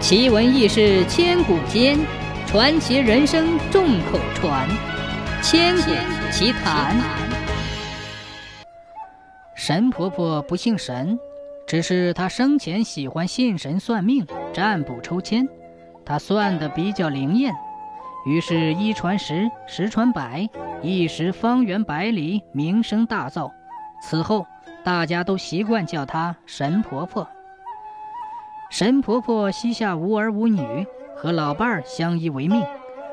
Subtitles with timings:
[0.00, 1.98] 奇闻异事千古间，
[2.46, 4.66] 传奇人生众口传。
[5.42, 5.90] 千古
[6.32, 6.96] 奇谈。
[9.54, 11.18] 神婆婆不姓神，
[11.66, 15.46] 只是她生前喜欢信神算命、占卜抽签，
[16.04, 17.54] 她算的比较灵验。
[18.24, 20.48] 于是，一传十，十传百，
[20.82, 23.50] 一时方圆百里名声大噪。
[24.02, 24.46] 此后，
[24.82, 27.28] 大家都习惯叫她神婆婆。
[28.80, 32.64] 神婆婆膝下无儿无女，和老伴儿相依为命。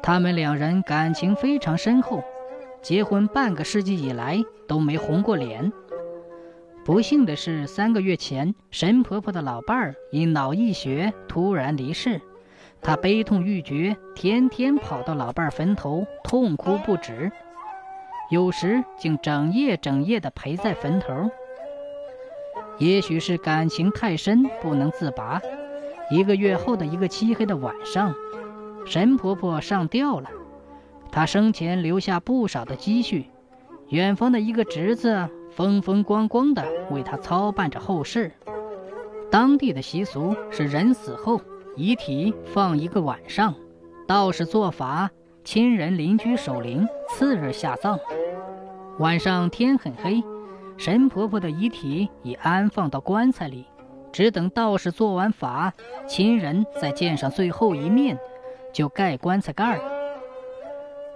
[0.00, 2.22] 他们两人感情非常深厚，
[2.80, 5.72] 结婚半个世纪以来都没红过脸。
[6.84, 12.20] 不幸的是，三个月前，神婆婆的老伴儿因脑溢血突然离世。
[12.80, 17.32] 她悲痛欲绝，天天跑到老伴儿坟头痛哭不止，
[18.30, 21.28] 有时竟整夜整夜地陪在坟头。
[22.78, 25.40] 也许是感情太深，不能自拔。
[26.10, 28.14] 一个月后的一个漆黑的晚上，
[28.86, 30.30] 神婆婆上吊了。
[31.10, 33.26] 她生前留下不少的积蓄，
[33.88, 38.32] 远方的一个侄子风风光光的为她操办着后事。
[39.30, 41.40] 当地的习俗是，人死后
[41.76, 43.54] 遗体放一个晚上，
[44.06, 45.10] 道士做法，
[45.44, 47.98] 亲人邻居守灵，次日下葬。
[48.98, 50.22] 晚上天很黑。
[50.78, 53.66] 神婆婆的遗体已安放到棺材里，
[54.12, 55.72] 只等道士做完法，
[56.06, 58.16] 亲人再见上最后一面，
[58.72, 59.80] 就盖棺材盖儿。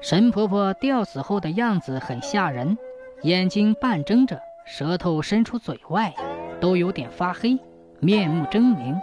[0.01, 2.77] 神婆婆吊死后的样子很吓人，
[3.23, 6.13] 眼睛半睁着，舌头伸出嘴外，
[6.61, 7.57] 都有点发黑，
[8.01, 9.01] 面目狰狞。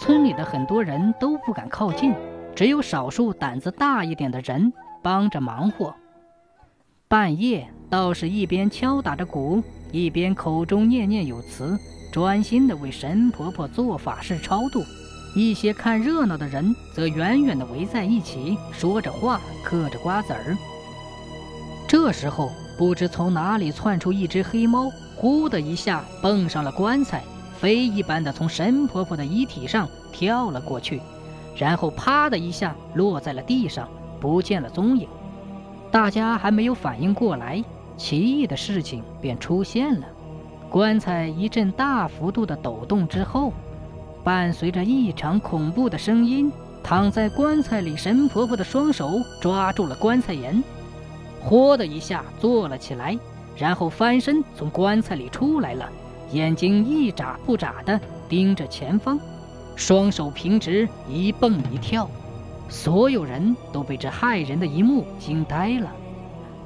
[0.00, 2.14] 村里的很多人都不敢靠近，
[2.56, 5.94] 只有少数胆子大一点的人帮着忙活。
[7.08, 7.66] 半夜。
[7.88, 11.78] 道士一边敲打着鼓，一边口中念念有词，
[12.12, 14.84] 专心的为神婆婆做法事超度。
[15.34, 20.54] 一些看热闹的人则远远的围在一起，说着话，嗑着瓜子儿。
[21.88, 27.24] 这时候，不知从哪里窜出一只黑猫，呼的一下蹦上了棺材，
[27.58, 31.00] 飞一般的从神婆婆的遗体上跳了过去，
[31.56, 33.88] 然后啪的一下落在了地上，
[34.20, 35.08] 不见了踪影。
[35.90, 37.62] 大家还没有反应过来。
[37.96, 40.06] 奇异的事情便出现了，
[40.70, 43.52] 棺材一阵大幅度的抖动之后，
[44.22, 49.10] 伴随着异常恐怖的声音，躺在棺材里神婆婆的双手
[49.40, 50.62] 抓住了棺材沿，
[51.44, 53.18] 嚯的一下坐了起来，
[53.56, 55.88] 然后翻身从棺材里出来了，
[56.30, 59.18] 眼睛一眨不眨的盯着前方，
[59.74, 62.08] 双手平直一蹦一跳，
[62.68, 65.90] 所有人都被这骇人的一幕惊呆了。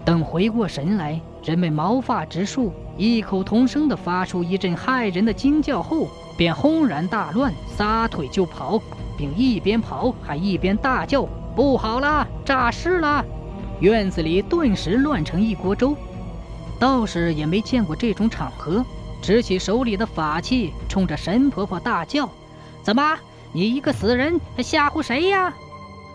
[0.05, 8.83] 等回过神来，人们毛发直竖，异口同声地发出一阵骇人的惊叫后，便轰然大乱，撒腿就跑，
[9.17, 11.25] 并一边跑还一边大叫
[11.55, 13.25] ：“不好了，诈尸了！”
[13.79, 15.97] 院子里顿时乱成一锅粥。
[16.81, 18.85] 道士也没见过这种场合，
[19.23, 22.29] 执起手里的法器，冲着神婆婆大叫
[22.83, 23.17] ：“怎么，
[23.53, 25.55] 你一个死人还吓唬谁呀？”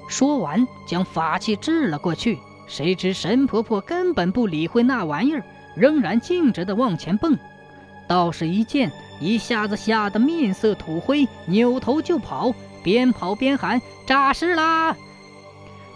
[0.07, 2.40] 说完，将法器掷了过去。
[2.68, 5.44] 谁知神婆婆根本不理会那玩意儿，
[5.75, 7.38] 仍然径直地往前蹦。
[8.07, 12.53] 道士一见，一下子吓得面色土灰，扭头就跑，
[12.84, 14.95] 边跑边喊：“诈尸啦！”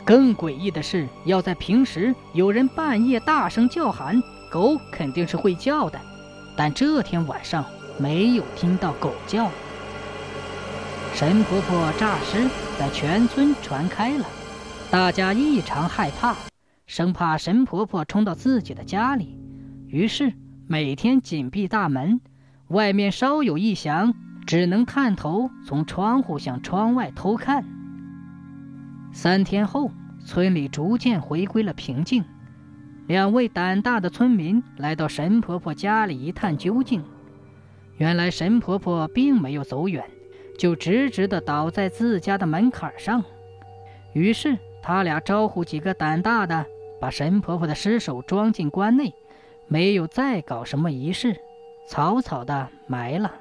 [0.03, 5.99] 更诡异的是，要在平时，有人半夜大声叫喊，狗肯定是会叫的，
[6.55, 7.63] 但这天晚上
[7.97, 9.49] 没有听到狗叫。
[11.13, 12.49] 神婆婆诈尸
[12.81, 14.25] 在全村传开了，
[14.90, 16.36] 大家异常害怕。
[16.88, 19.38] 生怕神婆婆冲到自己的家里，
[19.86, 20.34] 于是
[20.66, 22.20] 每天紧闭大门，
[22.70, 24.16] 外面稍有异响，
[24.47, 27.64] 只能探头从窗户向窗外偷看。
[29.14, 29.91] 三天后，
[30.25, 32.25] 村里逐渐回归了平静。
[33.06, 37.03] 两位胆大的村民来到神婆婆家里一探究竟，
[37.97, 40.03] 原来神婆婆并没有走远，
[40.61, 43.25] 就直直地倒在自家的门槛上。
[44.13, 46.63] 于是他俩招呼几个胆大的。
[46.99, 49.11] 把神婆婆的尸首装进棺内，
[49.66, 51.35] 没有再搞什么仪式，
[51.87, 53.34] 草草的埋了。